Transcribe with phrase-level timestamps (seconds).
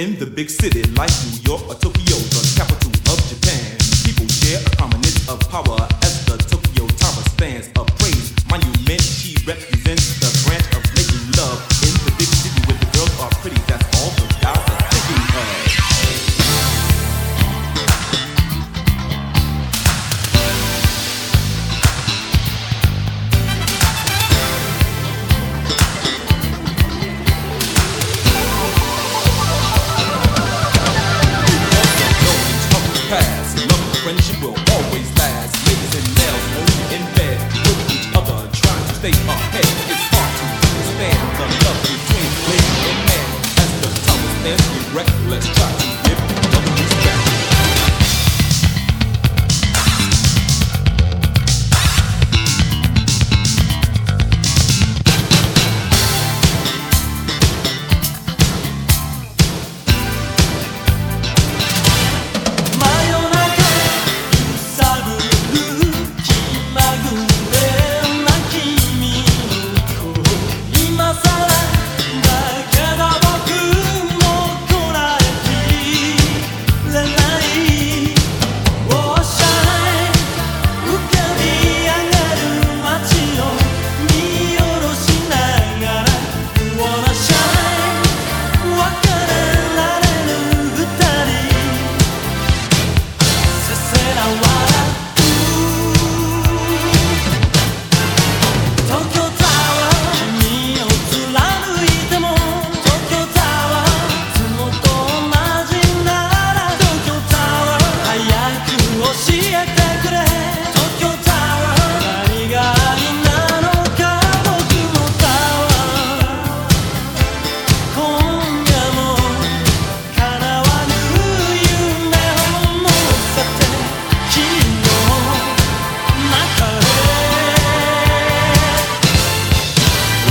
[0.00, 4.56] in the big city like New York or Tokyo, the capital of Japan, people share
[4.64, 4.89] a common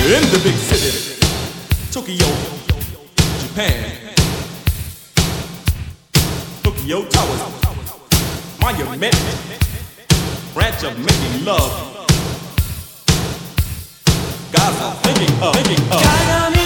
[0.09, 1.19] in the big city,
[1.91, 2.25] Tokyo,
[3.41, 3.95] Japan.
[6.63, 7.41] Tokyo Towers,
[8.59, 9.15] monument,
[10.55, 12.07] branch of making love.
[14.51, 16.58] Guys are thinking of, thinking of.